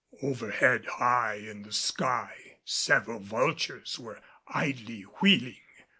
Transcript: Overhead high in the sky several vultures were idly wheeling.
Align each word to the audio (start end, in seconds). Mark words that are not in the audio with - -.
Overhead 0.23 0.87
high 0.93 1.35
in 1.35 1.61
the 1.61 1.71
sky 1.71 2.57
several 2.65 3.19
vultures 3.19 3.99
were 3.99 4.19
idly 4.47 5.01
wheeling. 5.03 5.59